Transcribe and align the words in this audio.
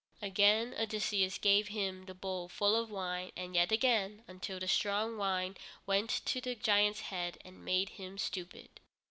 Again 0.19 0.73
Odysseus 0.79 1.37
gave 1.37 1.67
him 1.67 2.07
the 2.07 2.15
bowl 2.15 2.47
full 2.49 2.75
of 2.75 2.89
wine, 2.89 3.31
and 3.37 3.53
yet 3.53 3.71
again, 3.71 4.23
until 4.27 4.57
the 4.59 4.67
strong 4.67 5.15
wine 5.15 5.55
went 5.85 6.09
to 6.25 6.41
the 6.41 6.55
giant's 6.55 7.01
head 7.01 7.37
and 7.45 7.63
made 7.63 7.89
him 7.89 8.17
stupid. 8.17 8.79